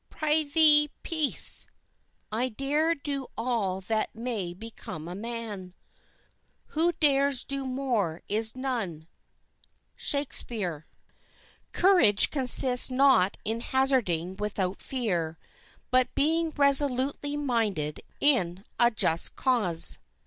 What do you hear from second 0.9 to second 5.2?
peace! I dare do all that may become a